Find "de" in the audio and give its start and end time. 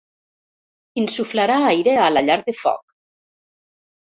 2.49-2.59